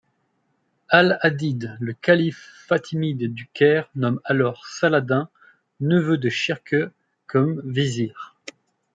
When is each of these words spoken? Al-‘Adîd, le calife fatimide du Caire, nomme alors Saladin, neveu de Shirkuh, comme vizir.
Al-‘Adîd, 0.89 1.77
le 1.79 1.93
calife 1.93 2.49
fatimide 2.65 3.31
du 3.31 3.45
Caire, 3.53 3.87
nomme 3.93 4.19
alors 4.23 4.65
Saladin, 4.65 5.29
neveu 5.79 6.17
de 6.17 6.27
Shirkuh, 6.27 6.87
comme 7.27 7.61
vizir. 7.65 8.35